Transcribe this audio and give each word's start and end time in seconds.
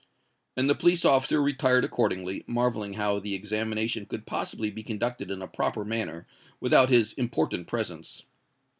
And 0.57 0.67
the 0.67 0.73
police 0.73 1.05
officer 1.05 1.39
retired 1.43 1.85
accordingly, 1.85 2.43
marvelling 2.47 2.93
how 2.93 3.19
the 3.19 3.35
examination 3.35 4.07
could 4.07 4.25
possibly 4.25 4.71
be 4.71 4.81
conducted 4.81 5.29
in 5.29 5.43
a 5.43 5.47
proper 5.47 5.85
manner 5.85 6.25
without 6.59 6.89
his 6.89 7.13
important 7.13 7.67
presence. 7.67 8.23